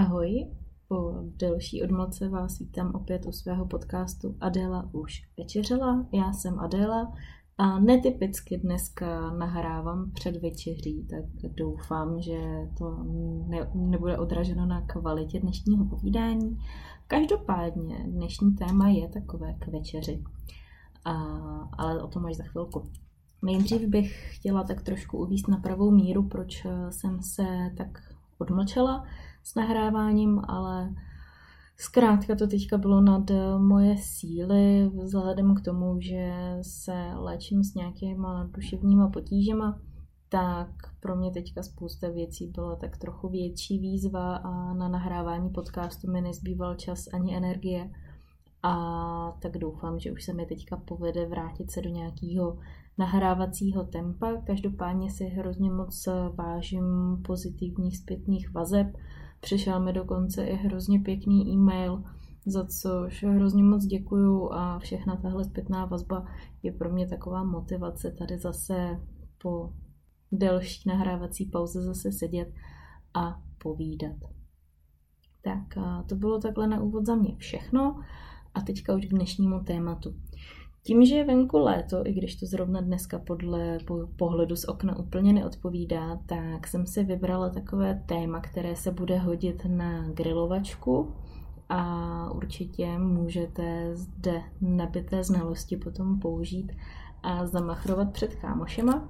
Ahoj, 0.00 0.46
po 0.88 1.14
delší 1.36 1.82
odmlce 1.82 2.28
vás 2.28 2.58
vítám 2.58 2.94
opět 2.94 3.26
u 3.26 3.32
svého 3.32 3.66
podcastu 3.66 4.36
Adéla 4.40 4.88
už 4.92 5.22
večeřela. 5.38 6.06
Já 6.12 6.32
jsem 6.32 6.58
Adéla 6.58 7.12
a 7.58 7.78
netypicky 7.78 8.58
dneska 8.58 9.30
nahrávám 9.30 10.10
před 10.14 10.36
večeří, 10.36 11.06
tak 11.10 11.52
doufám, 11.54 12.22
že 12.22 12.38
to 12.78 13.04
ne, 13.48 13.70
nebude 13.74 14.18
odraženo 14.18 14.66
na 14.66 14.86
kvalitě 14.86 15.40
dnešního 15.40 15.84
povídání. 15.84 16.58
Každopádně 17.06 18.04
dnešní 18.06 18.54
téma 18.54 18.88
je 18.88 19.08
takové 19.08 19.54
k 19.54 19.68
večeři, 19.68 20.24
a, 21.04 21.12
ale 21.78 22.02
o 22.02 22.08
tom 22.08 22.26
až 22.26 22.36
za 22.36 22.44
chvilku. 22.44 22.82
Nejdřív 23.42 23.88
bych 23.88 24.36
chtěla 24.36 24.64
tak 24.64 24.82
trošku 24.82 25.18
uvíct 25.18 25.48
na 25.48 25.56
pravou 25.56 25.90
míru, 25.90 26.28
proč 26.28 26.66
jsem 26.90 27.22
se 27.22 27.46
tak 27.76 28.14
odmlčela 28.38 29.04
s 29.42 29.54
nahráváním, 29.54 30.40
ale 30.48 30.94
zkrátka 31.76 32.36
to 32.36 32.46
teďka 32.46 32.78
bylo 32.78 33.00
nad 33.00 33.30
moje 33.58 33.96
síly 33.98 34.90
vzhledem 35.02 35.54
k 35.54 35.60
tomu, 35.60 36.00
že 36.00 36.32
se 36.62 37.12
léčím 37.14 37.64
s 37.64 37.74
nějakýma 37.74 38.50
duševníma 38.52 39.08
potížema, 39.08 39.78
tak 40.28 40.68
pro 41.00 41.16
mě 41.16 41.30
teďka 41.30 41.62
spousta 41.62 42.08
věcí 42.08 42.46
byla 42.46 42.76
tak 42.76 42.96
trochu 42.96 43.28
větší 43.28 43.78
výzva 43.78 44.36
a 44.36 44.74
na 44.74 44.88
nahrávání 44.88 45.50
podcastu 45.50 46.10
mi 46.10 46.20
nezbýval 46.20 46.74
čas 46.74 47.08
ani 47.12 47.36
energie. 47.36 47.90
A 48.62 49.36
tak 49.42 49.58
doufám, 49.58 49.98
že 49.98 50.12
už 50.12 50.24
se 50.24 50.32
mi 50.32 50.46
teďka 50.46 50.76
povede 50.76 51.26
vrátit 51.26 51.70
se 51.70 51.80
do 51.80 51.90
nějakého 51.90 52.58
nahrávacího 52.98 53.84
tempa. 53.84 54.32
Každopádně 54.46 55.10
si 55.10 55.24
hrozně 55.24 55.70
moc 55.70 56.08
vážím 56.34 56.84
pozitivních 57.26 57.98
zpětných 57.98 58.54
vazeb. 58.54 58.86
Přišel 59.40 59.80
mi 59.80 59.92
dokonce 59.92 60.44
i 60.44 60.54
hrozně 60.54 61.00
pěkný 61.00 61.52
e-mail, 61.52 62.02
za 62.46 62.66
což 62.66 63.24
hrozně 63.24 63.62
moc 63.62 63.84
děkuju 63.84 64.52
a 64.52 64.78
všechna 64.78 65.16
tahle 65.16 65.44
zpětná 65.44 65.84
vazba 65.84 66.26
je 66.62 66.72
pro 66.72 66.92
mě 66.92 67.08
taková 67.08 67.44
motivace 67.44 68.10
tady 68.18 68.38
zase 68.38 69.00
po 69.42 69.72
delší 70.32 70.88
nahrávací 70.88 71.46
pauze 71.46 71.82
zase 71.82 72.12
sedět 72.12 72.52
a 73.14 73.42
povídat. 73.58 74.16
Tak 75.42 75.84
to 76.08 76.14
bylo 76.14 76.40
takhle 76.40 76.66
na 76.66 76.80
úvod 76.80 77.06
za 77.06 77.14
mě 77.14 77.36
všechno 77.36 78.00
a 78.54 78.60
teďka 78.60 78.96
už 78.96 79.06
k 79.06 79.10
dnešnímu 79.10 79.60
tématu. 79.64 80.14
Tím, 80.82 81.04
že 81.04 81.14
je 81.14 81.24
venku 81.24 81.58
léto, 81.58 82.06
i 82.06 82.12
když 82.12 82.36
to 82.36 82.46
zrovna 82.46 82.80
dneska 82.80 83.18
podle 83.18 83.78
pohledu 84.16 84.56
z 84.56 84.64
okna 84.64 84.98
úplně 84.98 85.32
neodpovídá, 85.32 86.18
tak 86.26 86.66
jsem 86.66 86.86
si 86.86 87.04
vybrala 87.04 87.50
takové 87.50 88.02
téma, 88.06 88.40
které 88.40 88.76
se 88.76 88.90
bude 88.90 89.18
hodit 89.18 89.62
na 89.68 90.08
grilovačku 90.08 91.14
a 91.68 92.30
určitě 92.34 92.98
můžete 92.98 93.96
zde 93.96 94.42
nabité 94.60 95.24
znalosti 95.24 95.76
potom 95.76 96.18
použít 96.18 96.72
a 97.22 97.46
zamachrovat 97.46 98.12
před 98.12 98.34
kámošema. 98.34 99.08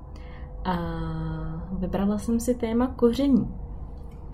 A 0.65 0.77
vybrala 1.79 2.19
jsem 2.19 2.41
si 2.41 2.55
téma 2.55 2.87
koření, 2.87 3.55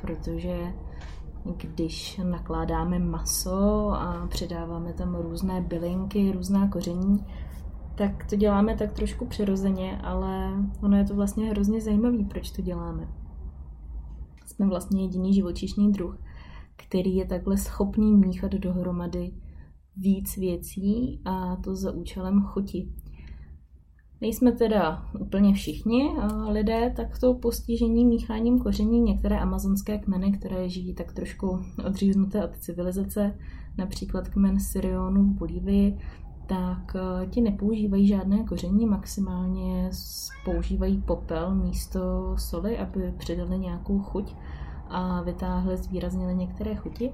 protože 0.00 0.72
když 1.54 2.20
nakládáme 2.24 2.98
maso 2.98 3.90
a 3.90 4.26
přidáváme 4.26 4.92
tam 4.92 5.14
různé 5.14 5.60
bylinky, 5.60 6.32
různá 6.32 6.68
koření, 6.68 7.26
tak 7.94 8.26
to 8.30 8.36
děláme 8.36 8.76
tak 8.76 8.92
trošku 8.92 9.26
přirozeně, 9.26 9.98
ale 9.98 10.52
ono 10.82 10.96
je 10.96 11.04
to 11.04 11.14
vlastně 11.14 11.50
hrozně 11.50 11.80
zajímavé, 11.80 12.24
proč 12.24 12.50
to 12.50 12.62
děláme. 12.62 13.08
Jsme 14.46 14.66
vlastně 14.66 15.02
jediný 15.02 15.34
živočišný 15.34 15.92
druh, 15.92 16.18
který 16.76 17.16
je 17.16 17.26
takhle 17.26 17.56
schopný 17.56 18.12
míchat 18.12 18.52
dohromady 18.52 19.32
víc 19.96 20.36
věcí 20.36 21.20
a 21.24 21.56
to 21.56 21.76
za 21.76 21.92
účelem 21.92 22.42
chuti. 22.42 22.92
Nejsme 24.26 24.52
teda 24.52 25.06
úplně 25.20 25.54
všichni 25.54 26.10
lidé 26.48 26.92
takto 26.96 27.34
postižení 27.34 28.04
mícháním 28.04 28.58
koření. 28.58 29.00
Některé 29.00 29.38
amazonské 29.38 29.98
kmeny, 29.98 30.32
které 30.32 30.68
žijí 30.68 30.94
tak 30.94 31.12
trošku 31.12 31.60
odříznuté 31.86 32.44
od 32.44 32.58
civilizace, 32.58 33.38
například 33.78 34.28
kmen 34.28 34.60
Sirionu 34.60 35.22
v 35.22 35.38
Bolívii, 35.38 35.98
tak 36.46 36.96
e, 36.96 37.26
ti 37.26 37.40
nepoužívají 37.40 38.06
žádné 38.06 38.44
koření, 38.44 38.86
maximálně 38.86 39.90
používají 40.44 41.02
popel 41.02 41.54
místo 41.54 42.34
soli, 42.38 42.78
aby 42.78 43.14
přidali 43.18 43.58
nějakou 43.58 43.98
chuť 43.98 44.34
a 44.88 45.22
vytáhli, 45.22 45.76
zvýraznili 45.76 46.34
některé 46.34 46.74
chuti 46.74 47.12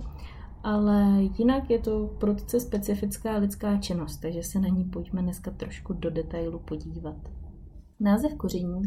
ale 0.63 1.23
jinak 1.39 1.71
je 1.71 1.79
to 1.79 2.17
prudce 2.19 2.61
specifická 2.61 3.37
lidská 3.37 3.77
činnost, 3.77 4.17
takže 4.17 4.43
se 4.43 4.59
na 4.59 4.69
ní 4.69 4.85
pojďme 4.85 5.23
dneska 5.23 5.51
trošku 5.51 5.93
do 5.93 6.11
detailu 6.11 6.59
podívat. 6.59 7.17
Název 8.01 8.35
koření 8.35 8.83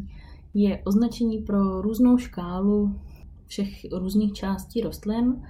je 0.53 0.81
označení 0.85 1.37
pro 1.37 1.81
různou 1.81 2.17
škálu 2.17 2.99
všech 3.45 3.85
různých 3.91 4.33
částí 4.33 4.81
rostlin, 4.81 5.43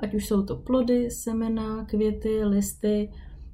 ať 0.00 0.14
už 0.14 0.26
jsou 0.26 0.42
to 0.42 0.56
plody, 0.56 1.10
semena, 1.10 1.84
květy, 1.84 2.44
listy, 2.44 3.10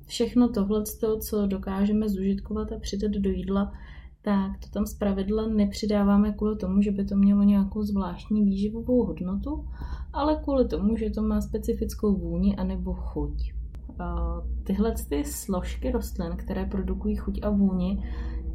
všechno 0.06 0.48
tohle, 0.48 0.82
co 1.20 1.46
dokážeme 1.46 2.08
zužitkovat 2.08 2.72
a 2.72 2.78
přidat 2.78 3.10
do 3.10 3.30
jídla, 3.30 3.72
tak 4.24 4.58
to 4.58 4.68
tam 4.70 4.86
zpravidla 4.86 5.46
nepřidáváme 5.46 6.32
kvůli 6.32 6.56
tomu, 6.56 6.82
že 6.82 6.90
by 6.90 7.04
to 7.04 7.16
mělo 7.16 7.42
nějakou 7.42 7.82
zvláštní 7.82 8.44
výživovou 8.44 9.04
hodnotu, 9.04 9.68
ale 10.12 10.36
kvůli 10.36 10.68
tomu, 10.68 10.96
že 10.96 11.10
to 11.10 11.22
má 11.22 11.40
specifickou 11.40 12.16
vůni 12.16 12.56
anebo 12.56 12.94
chuť. 12.94 13.52
Tyhle 14.64 14.94
ty 15.08 15.24
složky 15.24 15.90
rostlin, 15.90 16.32
které 16.36 16.66
produkují 16.66 17.16
chuť 17.16 17.40
a 17.42 17.50
vůni, 17.50 18.04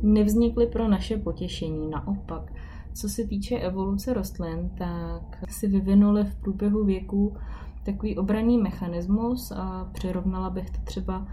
nevznikly 0.02 0.68
pro 0.68 0.88
naše 0.88 1.18
potěšení. 1.18 1.90
Naopak, 1.90 2.54
co 2.94 3.10
se 3.10 3.28
týče 3.28 3.58
evoluce 3.58 4.14
rostlin, 4.14 4.70
tak 4.78 5.50
si 5.50 5.68
vyvinuli 5.68 6.24
v 6.24 6.36
průběhu 6.36 6.86
věku 6.86 7.36
takový 7.84 8.18
obraný 8.18 8.58
mechanismus 8.58 9.52
a 9.52 9.90
přirovnala 9.94 10.50
bych 10.50 10.70
to 10.70 10.78
třeba 10.84 11.28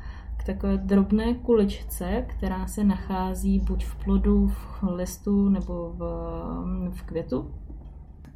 takové 0.47 0.77
drobné 0.77 1.34
kuličce, 1.34 2.25
která 2.29 2.67
se 2.67 2.84
nachází 2.84 3.61
buď 3.61 3.84
v 3.84 4.05
plodu, 4.05 4.49
v 4.49 4.83
listu 4.83 5.49
nebo 5.49 5.93
v, 5.97 6.01
v 6.91 7.03
květu. 7.03 7.55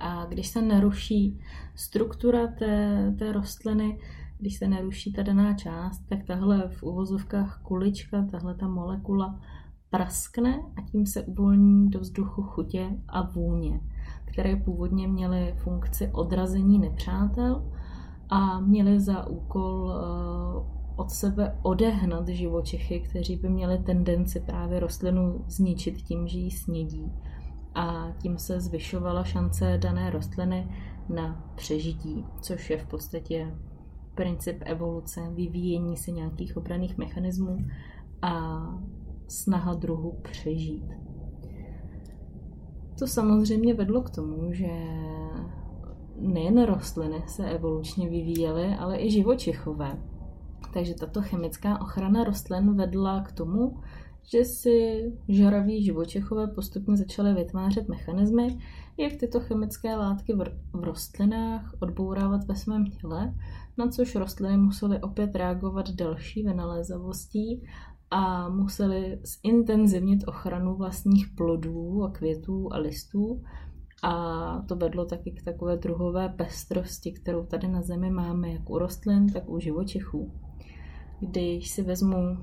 A 0.00 0.24
když 0.24 0.48
se 0.48 0.62
naruší 0.62 1.40
struktura 1.74 2.46
té, 2.46 3.14
té 3.18 3.32
rostliny, 3.32 3.98
když 4.38 4.56
se 4.56 4.68
naruší 4.68 5.12
ta 5.12 5.22
daná 5.22 5.54
část, 5.54 5.98
tak 6.08 6.24
tahle 6.24 6.68
v 6.68 6.82
uvozovkách 6.82 7.60
kulička, 7.62 8.26
tahle 8.30 8.54
ta 8.54 8.68
molekula 8.68 9.40
praskne 9.90 10.62
a 10.76 10.82
tím 10.82 11.06
se 11.06 11.22
uvolní 11.22 11.90
do 11.90 12.00
vzduchu 12.00 12.42
chutě 12.42 12.90
a 13.08 13.22
vůně, 13.22 13.80
které 14.24 14.56
původně 14.56 15.08
měly 15.08 15.54
funkci 15.56 16.10
odrazení 16.12 16.78
nepřátel 16.78 17.72
a 18.28 18.60
měly 18.60 19.00
za 19.00 19.26
úkol 19.26 19.92
eh, 19.92 20.79
od 21.00 21.10
sebe 21.10 21.58
odehnat 21.62 22.28
živočichy, 22.28 23.00
kteří 23.00 23.36
by 23.36 23.48
měli 23.48 23.78
tendenci 23.78 24.40
právě 24.40 24.80
rostlinu 24.80 25.44
zničit 25.48 26.02
tím, 26.02 26.28
že 26.28 26.38
ji 26.38 26.50
snědí. 26.50 27.12
A 27.74 28.12
tím 28.22 28.38
se 28.38 28.60
zvyšovala 28.60 29.24
šance 29.24 29.78
dané 29.78 30.10
rostliny 30.10 30.68
na 31.08 31.52
přežití, 31.56 32.24
což 32.40 32.70
je 32.70 32.78
v 32.78 32.86
podstatě 32.86 33.54
princip 34.14 34.56
evoluce, 34.60 35.20
vyvíjení 35.30 35.96
se 35.96 36.10
nějakých 36.10 36.56
obraných 36.56 36.98
mechanismů 36.98 37.58
a 38.22 38.62
snaha 39.28 39.74
druhu 39.74 40.18
přežít. 40.22 40.92
To 42.98 43.06
samozřejmě 43.06 43.74
vedlo 43.74 44.02
k 44.02 44.10
tomu, 44.10 44.52
že 44.52 44.70
nejen 46.16 46.64
rostliny 46.64 47.22
se 47.26 47.50
evolučně 47.50 48.08
vyvíjely, 48.08 48.74
ale 48.78 49.00
i 49.00 49.10
živočichové. 49.10 50.09
Takže 50.72 50.94
tato 50.94 51.22
chemická 51.22 51.80
ochrana 51.80 52.24
rostlin 52.24 52.76
vedla 52.76 53.20
k 53.20 53.32
tomu, 53.32 53.80
že 54.32 54.44
si 54.44 55.02
žaraví 55.28 55.84
živočichové 55.84 56.46
postupně 56.46 56.96
začaly 56.96 57.34
vytvářet 57.34 57.88
mechanismy, 57.88 58.58
jak 58.96 59.12
tyto 59.12 59.40
chemické 59.40 59.96
látky 59.96 60.34
v 60.72 60.84
rostlinách 60.84 61.74
odbourávat 61.80 62.44
ve 62.44 62.56
svém 62.56 62.86
těle, 62.86 63.34
na 63.78 63.88
což 63.88 64.14
rostliny 64.14 64.56
musely 64.56 65.00
opět 65.00 65.34
reagovat 65.34 65.90
další 65.90 66.42
vynalézavostí 66.42 67.62
a 68.10 68.48
museli 68.48 69.20
zintenzivnit 69.22 70.28
ochranu 70.28 70.76
vlastních 70.76 71.28
plodů 71.36 72.04
a 72.04 72.10
květů 72.10 72.72
a 72.72 72.78
listů. 72.78 73.42
A 74.02 74.64
to 74.68 74.76
vedlo 74.76 75.04
taky 75.04 75.30
k 75.30 75.42
takové 75.42 75.76
druhové 75.76 76.28
pestrosti, 76.28 77.12
kterou 77.12 77.46
tady 77.46 77.68
na 77.68 77.82
Zemi 77.82 78.10
máme 78.10 78.52
jak 78.52 78.70
u 78.70 78.78
rostlin, 78.78 79.32
tak 79.32 79.48
u 79.48 79.58
živočichů. 79.58 80.32
Když 81.20 81.70
si 81.70 81.82
vezmu 81.82 82.38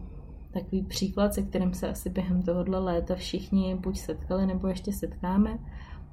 takový 0.52 0.84
příklad, 0.84 1.34
se 1.34 1.42
kterým 1.42 1.74
se 1.74 1.90
asi 1.90 2.10
během 2.10 2.44
tohohle 2.44 2.80
léta 2.80 3.16
všichni 3.16 3.76
buď 3.76 3.98
setkali 3.98 4.46
nebo 4.46 4.68
ještě 4.68 4.94
setkáme, 4.94 5.60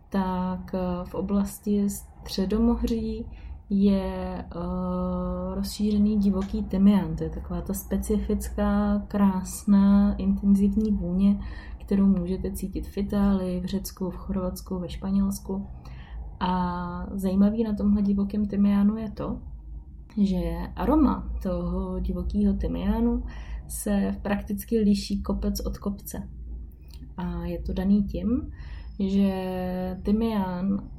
tak 0.09 0.75
eh, 0.75 0.79
v 1.05 1.15
oblasti 1.15 1.91
Středomohří 1.91 3.27
je 3.71 4.45
uh, 4.57 5.55
rozšířený 5.55 6.19
divoký 6.19 6.63
tymián. 6.65 7.17
To 7.17 7.25
je 7.25 7.31
taková 7.31 7.61
ta 7.61 7.75
specifická, 7.75 9.03
krásná, 9.09 10.15
intenzivní 10.15 10.93
vůně, 10.93 11.41
kterou 11.79 12.07
můžete 12.07 12.53
cítit 12.53 12.87
v 12.87 12.99
Itálii, 12.99 13.61
v 13.61 13.65
Řecku, 13.65 14.11
v 14.11 14.17
Chorvatsku, 14.17 14.79
ve 14.79 14.89
Španělsku. 14.89 15.67
A 16.41 17.07
zajímavý 17.13 17.65
na 17.65 17.75
tomhle 17.75 18.03
divokém 18.03 18.47
tymiánu 18.47 18.97
je 18.97 19.11
to, 19.11 19.39
že 20.23 20.57
aroma 20.77 21.31
toho 21.43 22.01
divokého 22.01 22.55
tymiánu 22.55 23.23
se 23.69 24.17
prakticky 24.23 24.79
liší 24.79 25.23
kopec 25.23 25.61
od 25.61 25.79
kopce. 25.79 26.29
A 27.17 27.45
je 27.45 27.63
to 27.63 27.73
daný 27.73 28.05
tím, 28.05 28.53
že 29.01 29.33
tymián 30.03 30.91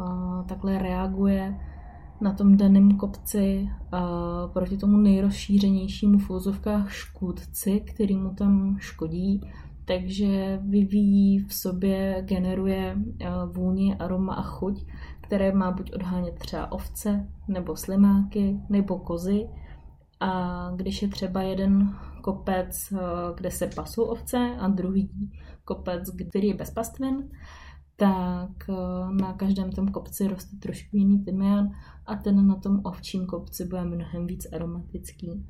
takhle 0.48 0.80
reaguje 0.80 1.60
na 2.22 2.34
tom 2.34 2.58
daném 2.58 2.98
kopci 2.98 3.70
proti 4.54 4.78
tomu 4.78 4.98
nejrozšířenějšímu 4.98 6.18
v 6.18 6.30
škůdci, 6.88 7.80
který 7.80 8.18
mu 8.18 8.30
tam 8.30 8.78
škodí, 8.80 9.42
takže 9.86 10.60
vyvíjí 10.64 11.40
v 11.40 11.54
sobě, 11.54 12.22
generuje 12.22 12.98
vůni, 13.52 13.96
aroma 13.96 14.34
a 14.34 14.42
chuť, 14.42 14.86
které 15.22 15.52
má 15.52 15.72
buď 15.72 15.94
odhánět 15.94 16.40
třeba 16.40 16.72
ovce, 16.72 17.28
nebo 17.48 17.76
slimáky, 17.76 18.60
nebo 18.70 19.00
kozy. 19.00 19.48
A 20.20 20.72
když 20.76 21.02
je 21.02 21.08
třeba 21.08 21.42
jeden 21.42 21.96
kopec, 22.22 22.94
kde 23.36 23.52
se 23.52 23.68
pasou 23.68 24.04
ovce 24.04 24.38
a 24.60 24.68
druhý 24.68 25.10
kopec, 25.66 26.10
který 26.30 26.48
je 26.48 26.54
bez 26.54 26.72
pastvin, 26.72 27.30
tak 27.96 28.50
na 29.22 29.34
každém 29.34 29.72
tom 29.72 29.88
kopci 29.88 30.28
roste 30.28 30.58
trošku 30.58 30.98
jiný 30.98 31.24
tymián 31.24 31.72
a 32.06 32.16
ten 32.16 32.48
na 32.48 32.56
tom 32.56 32.82
ovčím 32.84 33.26
kopci 33.26 33.66
bude 33.66 33.84
mnohem 33.84 34.28
víc 34.28 34.54
aromatický. 34.54 35.46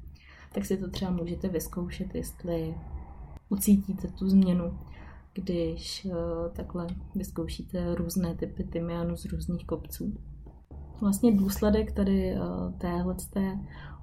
Tak 0.53 0.65
si 0.65 0.77
to 0.77 0.89
třeba 0.89 1.11
můžete 1.11 1.47
vyzkoušet, 1.47 2.15
jestli 2.15 2.75
ucítíte 3.50 4.07
tu 4.07 4.30
změnu, 4.30 4.80
když 5.33 6.06
uh, 6.06 6.13
takhle 6.53 6.88
vyzkoušíte 7.15 7.95
různé 7.95 8.36
typy 8.36 8.63
tymiánu 8.63 9.18
z 9.18 9.25
různých 9.25 9.65
kopců. 9.65 10.13
Vlastně 11.01 11.36
důsledek 11.36 11.92
tady 11.92 12.33
uh, 12.33 12.74
téhle 12.77 13.15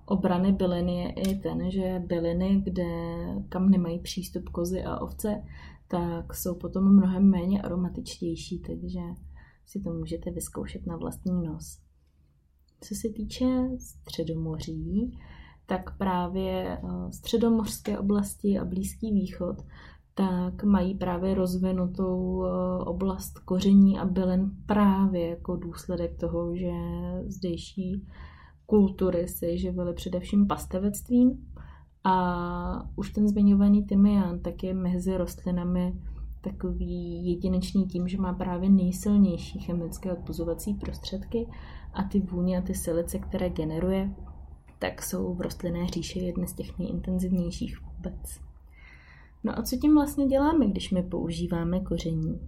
obrany 0.04 0.52
byliny 0.52 0.96
je 0.96 1.12
i 1.12 1.34
ten, 1.38 1.70
že 1.70 2.02
byliny, 2.06 2.60
kde, 2.64 2.84
kam 3.48 3.70
nemají 3.70 3.98
přístup 3.98 4.48
kozy 4.48 4.84
a 4.84 4.98
ovce, 4.98 5.42
tak 5.88 6.34
jsou 6.34 6.54
potom 6.54 6.96
mnohem 6.96 7.30
méně 7.30 7.62
aromatičtější, 7.62 8.58
takže 8.58 9.00
si 9.66 9.80
to 9.80 9.92
můžete 9.92 10.30
vyzkoušet 10.30 10.86
na 10.86 10.96
vlastní 10.96 11.42
nos. 11.42 11.78
Co 12.80 12.94
se 12.94 13.08
týče 13.08 13.46
středomoří, 13.78 15.18
tak 15.66 15.96
právě 15.98 16.78
eh, 16.78 17.12
středomořské 17.12 17.98
oblasti 17.98 18.58
a 18.58 18.64
Blízký 18.64 19.12
východ 19.12 19.56
tak 20.14 20.64
mají 20.64 20.94
právě 20.94 21.34
rozvinutou 21.34 22.44
eh, 22.44 22.84
oblast 22.84 23.38
koření 23.38 23.98
a 23.98 24.04
bylin 24.04 24.50
právě 24.66 25.28
jako 25.28 25.56
důsledek 25.56 26.16
toho, 26.20 26.56
že 26.56 26.72
zdejší 27.26 28.06
kultury 28.66 29.28
se 29.28 29.56
živily 29.56 29.94
především 29.94 30.46
pastevectvím. 30.46 31.48
A 32.04 32.88
už 32.96 33.10
ten 33.10 33.28
zmiňovaný 33.28 33.84
tymián 33.84 34.40
tak 34.40 34.64
je 34.64 34.74
mezi 34.74 35.16
rostlinami 35.16 35.94
takový 36.40 37.26
jedinečný 37.26 37.86
tím, 37.86 38.08
že 38.08 38.18
má 38.18 38.32
právě 38.32 38.70
nejsilnější 38.70 39.58
chemické 39.58 40.12
odpuzovací 40.12 40.74
prostředky 40.74 41.48
a 41.92 42.02
ty 42.02 42.20
vůně 42.20 42.58
a 42.58 42.60
ty 42.60 42.74
silice, 42.74 43.18
které 43.18 43.50
generuje, 43.50 44.14
tak 44.82 45.02
jsou 45.02 45.34
v 45.34 45.40
rostlinné 45.40 45.86
říši 45.86 46.18
jedny 46.18 46.46
z 46.46 46.54
těch 46.54 46.78
nejintenzivnějších 46.78 47.82
vůbec. 47.82 48.40
No 49.44 49.58
a 49.58 49.62
co 49.62 49.76
tím 49.76 49.94
vlastně 49.94 50.26
děláme, 50.26 50.66
když 50.66 50.90
my 50.90 51.02
používáme 51.02 51.80
koření? 51.80 52.40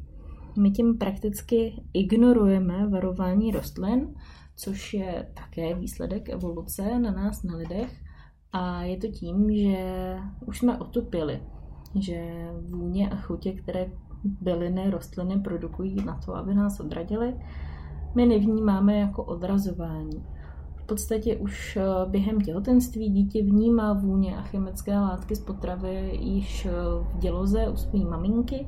My 0.58 0.70
tím 0.70 0.98
prakticky 0.98 1.82
ignorujeme 1.92 2.88
varování 2.88 3.50
rostlin, 3.50 4.14
což 4.56 4.94
je 4.94 5.28
také 5.34 5.74
výsledek 5.74 6.28
evoluce 6.28 6.98
na 6.98 7.12
nás, 7.12 7.42
na 7.42 7.56
lidech. 7.56 8.02
A 8.52 8.82
je 8.82 8.96
to 8.96 9.06
tím, 9.08 9.54
že 9.54 10.16
už 10.46 10.58
jsme 10.58 10.78
otupili, 10.78 11.42
že 11.94 12.48
vůně 12.60 13.10
a 13.10 13.16
chutě, 13.16 13.52
které 13.52 13.90
byliny, 14.24 14.90
rostliny 14.90 15.40
produkují 15.40 15.96
na 16.04 16.20
to, 16.24 16.36
aby 16.36 16.54
nás 16.54 16.80
odradili, 16.80 17.36
my 18.14 18.26
nevnímáme 18.26 18.98
jako 18.98 19.24
odrazování. 19.24 20.33
V 20.84 20.86
podstatě 20.86 21.36
už 21.36 21.76
eh, 21.76 21.82
během 22.06 22.40
těhotenství 22.40 23.10
dítě 23.10 23.42
vnímá 23.42 23.92
vůně 23.92 24.36
a 24.36 24.42
chemické 24.42 24.98
látky 24.98 25.36
z 25.36 25.40
potravy 25.40 26.18
již 26.20 26.66
eh, 26.66 26.70
v 27.00 27.18
děloze 27.18 27.68
u 27.68 27.76
své 27.76 27.98
maminky 27.98 28.66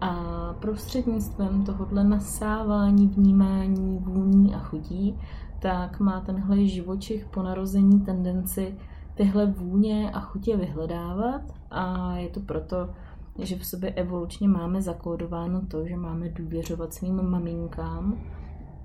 a 0.00 0.14
prostřednictvím 0.60 1.64
tohohle 1.64 2.04
nasávání, 2.04 3.08
vnímání 3.08 3.98
vůní 3.98 4.54
a 4.54 4.58
chutí, 4.58 5.18
tak 5.58 6.00
má 6.00 6.20
tenhle 6.20 6.64
živočich 6.64 7.26
po 7.26 7.42
narození 7.42 8.00
tendenci 8.00 8.76
tyhle 9.14 9.46
vůně 9.46 10.10
a 10.10 10.20
chutě 10.20 10.56
vyhledávat. 10.56 11.42
A 11.70 12.16
je 12.16 12.28
to 12.28 12.40
proto, 12.40 12.90
že 13.38 13.56
v 13.56 13.66
sobě 13.66 13.90
evolučně 13.90 14.48
máme 14.48 14.82
zakódováno 14.82 15.60
to, 15.66 15.86
že 15.86 15.96
máme 15.96 16.28
důvěřovat 16.28 16.94
svým 16.94 17.30
maminkám 17.30 18.18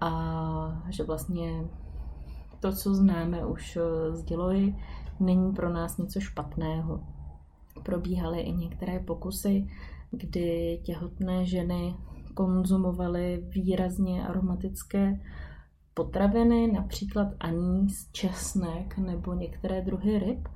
a 0.01 0.83
že 0.89 1.03
vlastně 1.03 1.63
to, 2.62 2.72
co 2.72 2.96
známe 2.96 3.46
už 3.46 3.78
eh, 3.78 4.16
z 4.16 4.24
dělohy, 4.24 4.75
není 5.19 5.54
pro 5.54 5.74
nás 5.74 5.98
něco 5.98 6.19
špatného. 6.19 7.04
Probíhaly 7.84 8.42
i 8.42 8.52
některé 8.52 9.00
pokusy, 9.00 9.68
kdy 10.12 10.80
těhotné 10.84 11.46
ženy 11.46 11.96
konzumovaly 12.34 13.44
výrazně 13.50 14.28
aromatické 14.28 15.19
potraviny, 15.94 16.72
například 16.72 17.27
anís, 17.39 18.10
česnek 18.12 18.98
nebo 18.98 19.34
některé 19.34 19.82
druhy 19.82 20.20
ryb. 20.20 20.48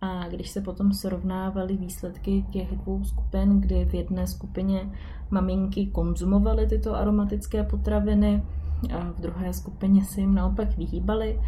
A 0.00 0.28
když 0.28 0.50
se 0.50 0.60
potom 0.60 0.92
srovnávaly 0.92 1.76
výsledky 1.76 2.44
těch 2.50 2.76
dvou 2.76 3.04
skupin, 3.04 3.60
kdy 3.60 3.84
v 3.84 3.94
jedné 3.94 4.26
skupině 4.26 4.92
maminky 5.30 5.86
konzumovaly 5.86 6.66
tyto 6.66 6.94
aromatické 6.94 7.62
potraviny 7.62 8.42
a 8.92 9.12
v 9.12 9.20
druhé 9.20 9.52
skupině 9.52 10.04
se 10.04 10.20
jim 10.20 10.34
naopak 10.34 10.76
vyhýbaly, 10.76 11.40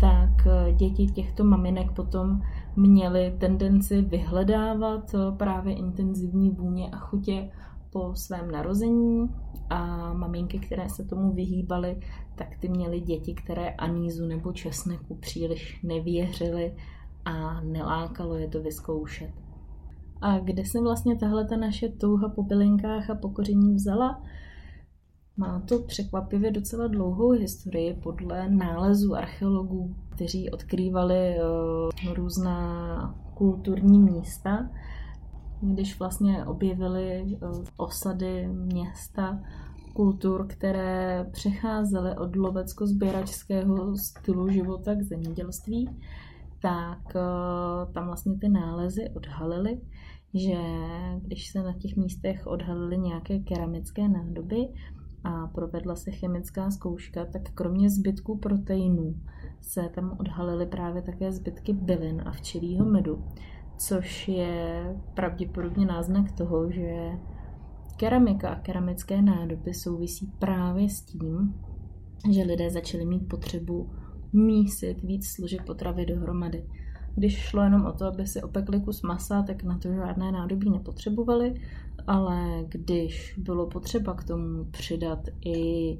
tak 0.00 0.46
děti 0.76 1.06
těchto 1.06 1.44
maminek 1.44 1.92
potom 1.92 2.42
měly 2.76 3.36
tendenci 3.38 4.02
vyhledávat 4.02 5.14
právě 5.36 5.74
intenzivní 5.74 6.50
vůně 6.50 6.90
a 6.90 6.96
chutě 6.96 7.50
po 7.90 8.14
svém 8.14 8.50
narození 8.50 9.30
a 9.70 10.12
maminky, 10.12 10.58
které 10.58 10.88
se 10.88 11.04
tomu 11.04 11.32
vyhýbaly, 11.32 12.00
tak 12.34 12.56
ty 12.60 12.68
měly 12.68 13.00
děti, 13.00 13.34
které 13.34 13.70
anízu 13.70 14.26
nebo 14.26 14.52
česneku 14.52 15.14
příliš 15.14 15.82
nevěřily 15.82 16.74
a 17.24 17.60
nelákalo 17.60 18.34
je 18.34 18.48
to 18.48 18.62
vyzkoušet. 18.62 19.30
A 20.20 20.38
kde 20.38 20.64
se 20.64 20.80
vlastně 20.80 21.16
tahle 21.16 21.44
ta 21.44 21.56
naše 21.56 21.88
touha 21.88 22.28
po 22.28 22.42
bylinkách 22.42 23.10
a 23.10 23.14
pokoření 23.14 23.74
vzala? 23.74 24.22
Má 25.36 25.60
to 25.60 25.78
překvapivě 25.78 26.50
docela 26.50 26.86
dlouhou 26.86 27.30
historii 27.30 27.94
podle 28.02 28.50
nálezů 28.50 29.14
archeologů, 29.14 29.94
kteří 30.08 30.50
odkrývali 30.50 31.36
uh, 32.06 32.14
různá 32.14 33.14
kulturní 33.34 33.98
místa 33.98 34.68
když 35.62 35.98
vlastně 35.98 36.44
objevili 36.44 37.36
eh, 37.36 37.46
osady 37.76 38.48
města 38.48 39.40
kultur, 39.92 40.46
které 40.46 41.26
přecházely 41.32 42.16
od 42.16 42.36
lovecko-sběračského 42.36 43.96
stylu 43.96 44.48
života 44.48 44.94
k 44.94 45.02
zemědělství, 45.02 45.88
tak 46.62 47.16
eh, 47.16 47.92
tam 47.92 48.06
vlastně 48.06 48.38
ty 48.38 48.48
nálezy 48.48 49.10
odhalily, 49.16 49.80
že 50.34 50.58
když 51.20 51.50
se 51.50 51.62
na 51.62 51.72
těch 51.72 51.96
místech 51.96 52.46
odhalily 52.46 52.98
nějaké 52.98 53.38
keramické 53.38 54.08
nádoby 54.08 54.68
a 55.24 55.46
provedla 55.46 55.94
se 55.94 56.10
chemická 56.10 56.70
zkouška, 56.70 57.24
tak 57.24 57.42
kromě 57.54 57.90
zbytků 57.90 58.38
proteinů 58.38 59.14
se 59.60 59.88
tam 59.94 60.16
odhalily 60.20 60.66
právě 60.66 61.02
také 61.02 61.32
zbytky 61.32 61.72
bylin 61.72 62.22
a 62.26 62.32
včelího 62.32 62.84
medu 62.84 63.24
což 63.88 64.28
je 64.28 64.84
pravděpodobně 65.14 65.86
náznak 65.86 66.32
toho, 66.32 66.70
že 66.70 67.10
keramika 67.96 68.48
a 68.48 68.60
keramické 68.60 69.22
nádoby 69.22 69.74
souvisí 69.74 70.32
právě 70.38 70.88
s 70.88 71.00
tím, 71.00 71.54
že 72.30 72.42
lidé 72.42 72.70
začali 72.70 73.06
mít 73.06 73.28
potřebu 73.28 73.90
mísit 74.32 75.02
víc 75.02 75.26
složek 75.26 75.66
potravy 75.66 76.06
dohromady. 76.06 76.66
Když 77.14 77.38
šlo 77.38 77.62
jenom 77.62 77.86
o 77.86 77.92
to, 77.92 78.04
aby 78.04 78.26
si 78.26 78.42
opekli 78.42 78.80
kus 78.80 79.02
masa, 79.02 79.42
tak 79.42 79.62
na 79.62 79.78
to 79.78 79.92
žádné 79.92 80.32
nádobí 80.32 80.70
nepotřebovali, 80.70 81.54
ale 82.06 82.64
když 82.68 83.34
bylo 83.38 83.66
potřeba 83.66 84.14
k 84.14 84.24
tomu 84.24 84.64
přidat 84.64 85.18
i 85.44 85.98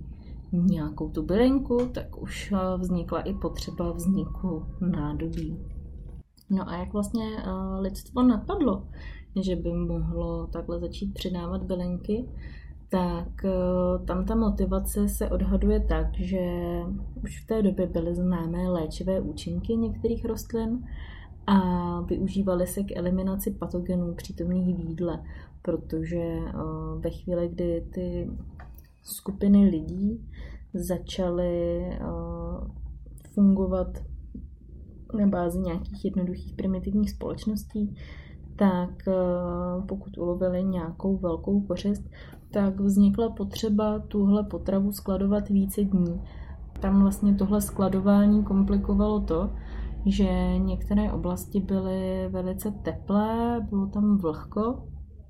nějakou 0.52 1.08
tu 1.08 1.22
bylinku, 1.22 1.78
tak 1.94 2.22
už 2.22 2.52
eh, 2.52 2.78
vznikla 2.78 3.20
i 3.20 3.34
potřeba 3.34 3.92
vzniku 3.92 4.66
nádobí. 4.80 5.58
No 6.50 6.68
a 6.68 6.76
jak 6.76 6.92
vlastně 6.92 7.24
eh, 7.38 7.80
lidstvo 7.80 8.22
napadlo, 8.22 8.88
že 9.40 9.56
by 9.56 9.72
mohlo 9.72 10.46
takhle 10.46 10.80
začít 10.80 11.14
přidávat 11.14 11.62
bylinky, 11.62 12.28
tak 12.88 13.44
eh, 13.44 14.04
tam 14.06 14.24
ta 14.24 14.34
motivace 14.34 15.08
se 15.08 15.30
odhaduje 15.30 15.80
tak, 15.80 16.06
že 16.18 16.40
už 17.24 17.42
v 17.42 17.46
té 17.46 17.62
době 17.62 17.86
byly 17.86 18.14
známé 18.14 18.68
léčivé 18.68 19.20
účinky 19.20 19.76
některých 19.76 20.24
rostlin 20.24 20.84
a 21.46 22.00
využívaly 22.00 22.66
se 22.66 22.82
k 22.82 22.96
eliminaci 22.96 23.50
patogenů 23.50 24.14
přítomných 24.14 24.76
v 24.76 24.80
jídle, 24.80 25.22
protože 25.62 26.38
ve 26.98 27.10
chvíli, 27.10 27.48
kdy 27.48 27.86
ty 27.94 28.30
skupiny 29.02 29.64
lidí 29.68 30.28
začaly 30.74 31.84
fungovat 33.34 33.88
na 35.18 35.26
bázi 35.26 35.58
nějakých 35.58 36.04
jednoduchých 36.04 36.54
primitivních 36.54 37.10
společností, 37.10 37.96
tak 38.56 38.90
pokud 39.88 40.18
ulovili 40.18 40.64
nějakou 40.64 41.16
velkou 41.16 41.60
kořist, 41.60 42.10
tak 42.50 42.80
vznikla 42.80 43.30
potřeba 43.30 43.98
tuhle 43.98 44.44
potravu 44.44 44.92
skladovat 44.92 45.48
více 45.48 45.84
dní. 45.84 46.20
Tam 46.80 47.02
vlastně 47.02 47.34
tohle 47.34 47.60
skladování 47.60 48.44
komplikovalo 48.44 49.20
to, 49.20 49.50
že 50.06 50.58
některé 50.58 51.12
oblasti 51.12 51.60
byly 51.60 52.28
velice 52.28 52.70
teplé, 52.70 53.60
bylo 53.70 53.86
tam 53.86 54.18
vlhko 54.18 54.88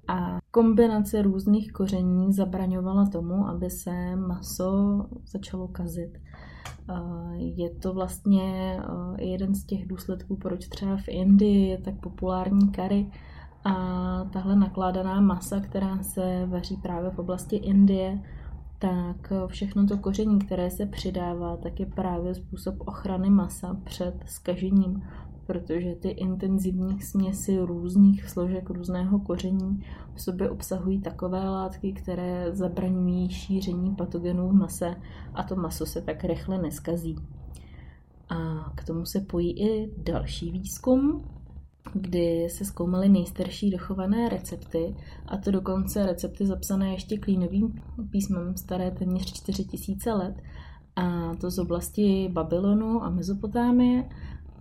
a 0.09 0.38
kombinace 0.50 1.23
různých 1.23 1.73
koření 1.73 2.33
zabraňovala 2.33 3.07
tomu, 3.07 3.47
aby 3.47 3.71
se 3.71 4.17
maso 4.17 5.00
začalo 5.26 5.69
kazit. 5.69 6.19
Je 7.35 7.71
to 7.71 7.93
vlastně 7.93 8.79
jeden 9.19 9.55
z 9.55 9.64
těch 9.64 9.88
důsledků, 9.88 10.37
proč 10.37 10.69
třeba 10.69 10.97
v 10.97 11.09
Indii 11.09 11.69
je 11.69 11.79
tak 11.79 12.00
populární 12.00 12.69
kary 12.71 13.11
a 13.64 13.75
tahle 14.33 14.57
nakládaná 14.57 15.21
masa, 15.21 15.61
která 15.61 16.02
se 16.02 16.47
vaří 16.47 16.76
právě 16.76 17.11
v 17.11 17.19
oblasti 17.19 17.57
Indie, 17.57 18.23
tak 18.83 19.33
všechno 19.47 19.87
to 19.87 19.99
koření, 19.99 20.39
které 20.39 20.71
se 20.71 20.87
přidává, 20.87 21.57
tak 21.57 21.81
je 21.81 21.87
právě 21.87 22.35
způsob 22.35 22.75
ochrany 22.79 23.31
masa 23.31 23.77
před 23.85 24.15
skažením 24.27 25.03
protože 25.47 25.95
ty 25.95 26.09
intenzivní 26.09 27.01
směsi 27.01 27.59
různých 27.59 28.29
složek 28.29 28.71
různého 28.71 29.19
koření 29.19 29.85
v 30.15 30.23
sobě 30.23 30.51
obsahují 30.51 31.01
takové 31.01 31.49
látky, 31.49 31.93
které 31.93 32.47
zabraňují 32.53 33.29
šíření 33.31 33.95
patogenů 33.95 34.49
v 34.49 34.53
mase 34.53 34.97
a 35.35 35.43
to 35.43 35.57
maso 35.57 35.87
se 35.87 36.03
tak 36.03 36.25
rychle 36.25 36.59
neskazí. 36.59 37.17
A 38.29 38.71
k 38.75 38.85
tomu 38.85 39.07
se 39.07 39.21
pojí 39.21 39.62
i 39.62 39.91
další 39.97 40.51
výzkum, 40.51 41.25
kdy 41.93 42.49
se 42.51 42.65
zkoumaly 42.65 43.09
nejstarší 43.09 43.71
dochované 43.71 44.29
recepty, 44.29 44.97
a 45.27 45.37
to 45.37 45.51
dokonce 45.51 46.07
recepty 46.07 46.47
zapsané 46.47 46.93
ještě 46.93 47.19
klínovým 47.19 47.83
písmem 48.11 48.57
staré 48.57 48.91
téměř 48.91 49.33
4000 49.33 50.12
let, 50.12 50.43
a 50.97 51.35
to 51.41 51.51
z 51.51 51.59
oblasti 51.59 52.29
Babylonu 52.33 53.03
a 53.03 53.11
Mezopotámie 53.11 54.05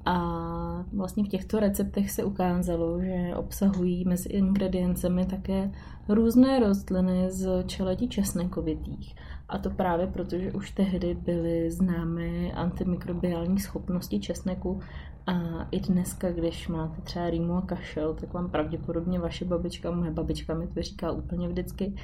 a 0.06 0.86
vlastně 0.94 1.24
v 1.24 1.28
těchto 1.28 1.60
receptech 1.60 2.12
se 2.12 2.24
ukázalo, 2.24 3.01
že 3.01 3.34
obsahují 3.36 4.06
mezi 4.06 4.30
ingrediencemi 4.30 5.25
také 5.25 5.72
různé 6.10 6.60
rostliny 6.60 7.32
z 7.32 7.63
čeledí 7.66 8.10
česnekovitých. 8.10 9.16
A 9.50 9.58
to 9.58 9.70
právě 9.70 10.08
proto, 10.08 10.40
že 10.40 10.51
už 10.51 10.72
tehdy 10.72 11.13
byly 11.13 11.72
známé 11.72 12.51
antimikrobiální 12.51 13.60
schopnosti 13.60 14.20
česneku 14.20 14.80
a 15.28 15.63
i 15.72 15.80
dneska, 15.80 16.32
když 16.32 16.68
máte 16.68 17.01
třeba 17.01 17.30
rýmu 17.30 17.54
a 17.54 17.62
kašel, 17.62 18.13
tak 18.13 18.34
vám 18.34 18.50
pravděpodobně 18.50 19.20
vaše 19.20 19.46
babička, 19.46 19.92
moje 19.92 20.12
babička 20.12 20.54
mi 20.54 20.68
to 20.68 20.82
říká 20.82 21.12
úplně 21.12 21.48
vždycky, 21.48 21.96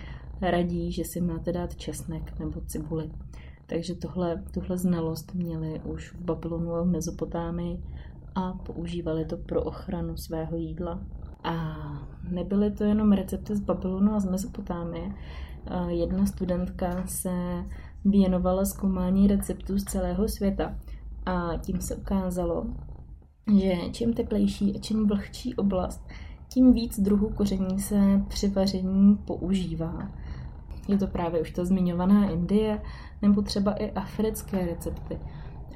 radí, 0.42 0.92
že 0.92 1.06
si 1.06 1.22
máte 1.22 1.52
dát 1.52 1.76
česnek 1.76 2.40
nebo 2.40 2.62
cibuli. 2.62 3.12
Takže 3.66 3.96
tohle, 3.96 4.44
tuhle 4.54 4.78
znalost 4.78 5.34
měli 5.34 5.82
už 5.84 6.14
v 6.14 6.22
Babylonu 6.22 6.74
a 6.74 6.82
v 6.82 6.88
Mezopotámii 6.88 7.84
a 8.36 8.54
používali 8.54 9.26
to 9.26 9.38
pro 9.38 9.64
ochranu 9.64 10.18
svého 10.18 10.58
jídla. 10.58 11.00
A 11.44 11.76
nebyly 12.32 12.72
to 12.72 12.84
jenom 12.84 13.12
recepty 13.12 13.56
z 13.56 13.60
Babylonu 13.60 14.14
a 14.14 14.20
z 14.20 14.26
Mezopotámie. 14.26 15.12
Jedna 15.88 16.26
studentka 16.26 17.04
se 17.08 17.64
věnovala 18.06 18.66
zkoumání 18.66 19.28
receptů 19.28 19.78
z 19.78 19.84
celého 19.84 20.28
světa 20.28 20.76
a 21.26 21.58
tím 21.58 21.82
se 21.82 21.96
ukázalo, 21.96 22.66
že 23.56 23.76
čím 23.92 24.14
teplejší 24.14 24.76
a 24.76 24.80
čím 24.80 25.08
vlhčí 25.08 25.56
oblast, 25.56 26.08
tím 26.50 26.74
víc 26.74 27.00
druhů 27.00 27.30
koření 27.30 27.80
se 27.80 28.22
při 28.28 28.50
vaření 28.50 29.16
používá. 29.16 30.12
Je 30.88 30.98
to 30.98 31.08
právě 31.08 31.42
už 31.42 31.52
ta 31.52 31.66
zmiňovaná 31.66 32.30
Indie, 32.30 32.82
nebo 33.22 33.42
třeba 33.42 33.74
i 33.74 33.92
africké 33.92 34.66
recepty. 34.66 35.20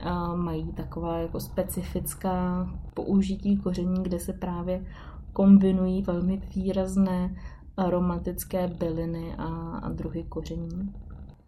A 0.04 0.36
mají 0.36 0.74
taková 0.74 1.18
jako 1.18 1.40
specifická 1.40 2.68
použití 2.94 3.58
koření, 3.58 4.04
kde 4.04 4.20
se 4.20 4.34
právě 4.34 4.86
kombinují 5.34 6.02
velmi 6.02 6.42
výrazné 6.56 7.36
aromatické 7.78 8.68
byliny 8.68 9.36
a, 9.38 9.46
a 9.84 9.90
druhy 9.90 10.24
koření. 10.24 10.94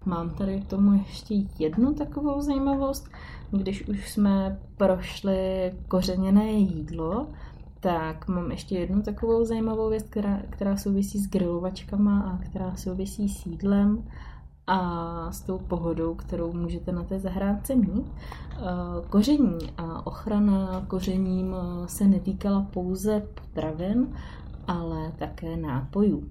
Mám 0.05 0.29
tady 0.29 0.61
k 0.61 0.67
tomu 0.67 0.93
ještě 0.93 1.35
jednu 1.59 1.93
takovou 1.93 2.41
zajímavost. 2.41 3.09
Když 3.51 3.87
už 3.87 4.11
jsme 4.11 4.59
prošli 4.77 5.73
kořeněné 5.87 6.51
jídlo, 6.51 7.27
tak 7.79 8.27
mám 8.27 8.51
ještě 8.51 8.79
jednu 8.79 9.01
takovou 9.01 9.45
zajímavou 9.45 9.89
věc, 9.89 10.03
která, 10.03 10.39
která 10.49 10.77
souvisí 10.77 11.19
s 11.19 11.29
grilovačkama 11.29 12.21
a 12.21 12.37
která 12.37 12.75
souvisí 12.75 13.29
s 13.29 13.45
jídlem 13.45 14.03
a 14.67 15.31
s 15.31 15.41
tou 15.41 15.57
pohodou, 15.57 16.15
kterou 16.15 16.53
můžete 16.53 16.91
na 16.91 17.03
té 17.03 17.19
zahrádce 17.19 17.75
mít. 17.75 18.05
Eh, 18.51 18.59
koření 19.09 19.71
a 19.77 20.07
ochrana 20.07 20.85
kořením 20.87 21.55
eh, 21.55 21.87
se 21.87 22.07
netýkala 22.07 22.61
pouze 22.61 23.27
potravin, 23.33 24.15
ale 24.67 25.11
také 25.19 25.57
nápojů. 25.57 26.29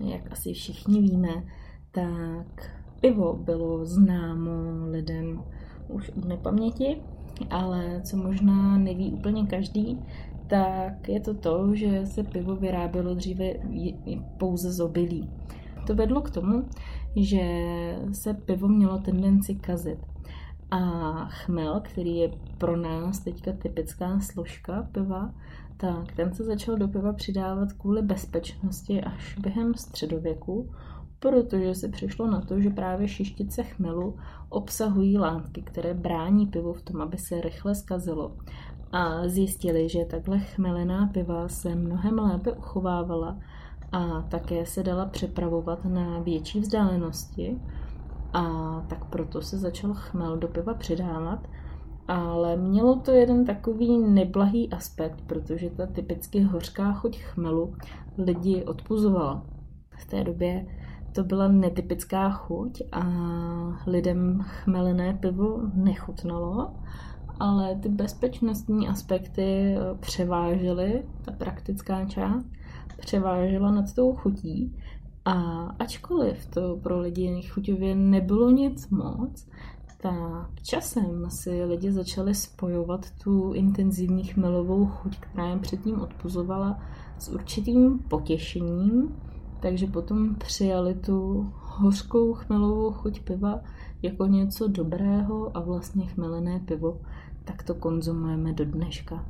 Jak 0.00 0.32
asi 0.32 0.52
všichni 0.52 1.00
víme, 1.00 1.44
tak 1.90 2.70
pivo 3.00 3.36
bylo 3.36 3.84
známo 3.84 4.50
lidem 4.90 5.42
už 5.88 6.08
od 6.08 6.24
nepaměti, 6.24 7.02
ale 7.50 8.00
co 8.04 8.16
možná 8.16 8.78
neví 8.78 9.12
úplně 9.12 9.46
každý, 9.46 9.98
tak 10.46 11.08
je 11.08 11.20
to 11.20 11.34
to, 11.34 11.74
že 11.74 12.06
se 12.06 12.22
pivo 12.22 12.56
vyrábělo 12.56 13.14
dříve 13.14 13.44
pouze 14.38 14.72
z 14.72 14.80
obilí. 14.80 15.30
To 15.86 15.94
vedlo 15.94 16.20
k 16.20 16.30
tomu, 16.30 16.64
že 17.16 17.42
se 18.12 18.34
pivo 18.34 18.68
mělo 18.68 18.98
tendenci 18.98 19.54
kazit. 19.54 19.98
A 20.70 20.80
chmel, 21.24 21.80
který 21.84 22.16
je 22.16 22.30
pro 22.58 22.76
nás 22.76 23.18
teďka 23.20 23.52
typická 23.52 24.20
složka 24.20 24.88
piva, 24.92 25.34
tak 25.76 26.12
ten 26.12 26.34
se 26.34 26.44
začal 26.44 26.76
do 26.76 26.88
piva 26.88 27.12
přidávat 27.12 27.72
kvůli 27.72 28.02
bezpečnosti 28.02 29.00
až 29.00 29.38
během 29.38 29.74
středověku, 29.74 30.70
protože 31.20 31.74
se 31.74 31.88
přišlo 31.88 32.26
na 32.26 32.40
to, 32.40 32.60
že 32.60 32.70
právě 32.70 33.08
šištice 33.08 33.62
chmelu 33.62 34.16
obsahují 34.48 35.18
látky, 35.18 35.62
které 35.62 35.94
brání 35.94 36.46
pivu 36.46 36.72
v 36.72 36.82
tom, 36.82 37.00
aby 37.00 37.18
se 37.18 37.40
rychle 37.40 37.74
skazilo. 37.74 38.36
A 38.92 39.28
zjistili, 39.28 39.88
že 39.88 40.04
takhle 40.04 40.38
chmelená 40.38 41.06
piva 41.06 41.48
se 41.48 41.74
mnohem 41.74 42.18
lépe 42.18 42.52
uchovávala 42.52 43.38
a 43.92 44.22
také 44.22 44.66
se 44.66 44.82
dala 44.82 45.06
přepravovat 45.06 45.84
na 45.84 46.18
větší 46.18 46.60
vzdálenosti 46.60 47.58
a 48.32 48.44
tak 48.88 49.04
proto 49.04 49.42
se 49.42 49.58
začal 49.58 49.94
chmel 49.94 50.36
do 50.36 50.48
piva 50.48 50.74
přidávat, 50.74 51.48
ale 52.08 52.56
mělo 52.56 52.96
to 52.96 53.10
jeden 53.10 53.44
takový 53.44 53.98
neblahý 53.98 54.70
aspekt, 54.70 55.20
protože 55.26 55.70
ta 55.70 55.86
typicky 55.86 56.40
hořká 56.40 56.92
chuť 56.92 57.18
chmelu 57.18 57.74
lidi 58.18 58.64
odpuzovala. 58.64 59.46
V 59.96 60.04
té 60.06 60.24
době 60.24 60.66
to 61.12 61.24
byla 61.24 61.48
netypická 61.48 62.30
chuť 62.30 62.82
a 62.92 63.02
lidem 63.86 64.40
chmelené 64.42 65.14
pivo 65.14 65.60
nechutnalo, 65.74 66.74
ale 67.40 67.76
ty 67.76 67.88
bezpečnostní 67.88 68.88
aspekty 68.88 69.76
převážely, 70.00 71.04
ta 71.24 71.32
praktická 71.32 72.04
část, 72.04 72.46
převážela 73.00 73.70
nad 73.70 73.94
tou 73.94 74.14
chutí. 74.14 74.76
A 75.24 75.62
ačkoliv 75.78 76.46
to 76.46 76.76
pro 76.82 77.00
lidi 77.00 77.42
chuťově 77.42 77.94
nebylo 77.94 78.50
nic 78.50 78.88
moc, 78.88 79.48
tak 80.00 80.62
časem 80.62 81.30
si 81.30 81.64
lidi 81.64 81.92
začali 81.92 82.34
spojovat 82.34 83.06
tu 83.24 83.52
intenzivní 83.52 84.24
chmelovou 84.24 84.86
chuť, 84.86 85.18
která 85.18 85.48
jim 85.48 85.60
předtím 85.60 86.00
odpuzovala, 86.00 86.80
s 87.18 87.28
určitým 87.28 87.98
potěšením, 87.98 89.16
takže 89.60 89.86
potom 89.86 90.34
přijali 90.34 90.94
tu 90.94 91.46
hořkou 91.54 92.34
chmelovou 92.34 92.92
chuť 92.92 93.20
piva 93.20 93.60
jako 94.02 94.26
něco 94.26 94.68
dobrého 94.68 95.56
a 95.56 95.60
vlastně 95.60 96.06
chmelené 96.06 96.60
pivo, 96.60 97.00
tak 97.44 97.62
to 97.62 97.74
konzumujeme 97.74 98.52
do 98.52 98.64
dneška. 98.64 99.24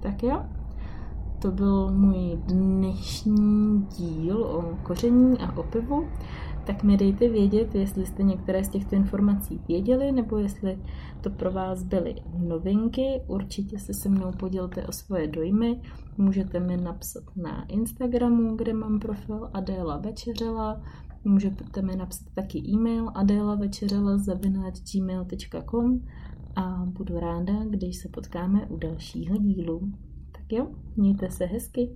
Tak 0.00 0.22
jo, 0.22 0.42
to 1.38 1.50
byl 1.50 1.90
můj 1.92 2.36
dnešní 2.36 3.82
díl 3.82 4.42
o 4.42 4.78
koření 4.82 5.38
a 5.38 5.56
o 5.56 5.62
pivu 5.62 6.08
tak 6.66 6.82
mi 6.82 6.96
dejte 6.96 7.28
vědět, 7.28 7.74
jestli 7.74 8.06
jste 8.06 8.22
některé 8.22 8.64
z 8.64 8.68
těchto 8.68 8.94
informací 8.94 9.60
věděli, 9.68 10.12
nebo 10.12 10.38
jestli 10.38 10.78
to 11.20 11.30
pro 11.30 11.52
vás 11.52 11.82
byly 11.82 12.14
novinky. 12.38 13.22
Určitě 13.26 13.78
se 13.78 13.94
se 13.94 14.08
mnou 14.08 14.32
podělte 14.32 14.86
o 14.86 14.92
svoje 14.92 15.26
dojmy. 15.26 15.80
Můžete 16.18 16.60
mi 16.60 16.76
napsat 16.76 17.24
na 17.36 17.64
Instagramu, 17.64 18.56
kde 18.56 18.72
mám 18.72 18.98
profil 18.98 19.50
Adéla 19.52 19.96
Večeřela. 19.96 20.82
Můžete 21.24 21.82
mi 21.82 21.96
napsat 21.96 22.28
taky 22.34 22.58
e-mail 22.58 23.10
adélavečeřela.gmail.com 23.14 26.00
a 26.56 26.84
budu 26.86 27.20
ráda, 27.20 27.64
když 27.64 27.96
se 27.96 28.08
potkáme 28.08 28.66
u 28.66 28.76
dalšího 28.76 29.36
dílu. 29.36 29.92
Tak 30.32 30.52
jo, 30.52 30.66
mějte 30.96 31.30
se 31.30 31.44
hezky. 31.44 31.90